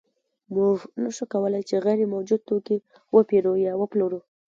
[0.55, 2.77] موږ نشو کولی چې غیر موجود توکی
[3.15, 4.19] وپېرو یا وپلورو